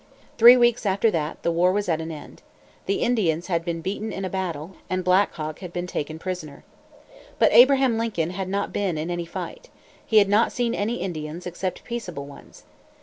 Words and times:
Three 0.39 0.57
weeks 0.57 0.83
after 0.87 1.11
that 1.11 1.43
the 1.43 1.51
war 1.51 1.71
was 1.71 1.87
at 1.87 2.01
an 2.01 2.11
end. 2.11 2.41
The 2.87 3.03
Indians 3.03 3.45
had 3.45 3.63
been 3.63 3.81
beaten 3.81 4.11
in 4.11 4.25
a 4.25 4.31
battle, 4.31 4.75
and 4.89 5.03
Black 5.03 5.31
Hawk 5.33 5.59
had 5.59 5.71
been 5.71 5.85
taken 5.85 6.17
prisoner. 6.17 6.63
But 7.37 7.53
Abraham 7.53 7.99
Lincoln 7.99 8.31
had 8.31 8.49
not 8.49 8.73
been 8.73 8.97
in 8.97 9.11
any 9.11 9.25
fight. 9.27 9.69
He 10.03 10.17
had 10.17 10.27
not 10.27 10.51
seen 10.51 10.73
any 10.73 10.95
Indians, 10.95 11.45
except 11.45 11.83
peaceable 11.83 12.25
ones. 12.25 12.63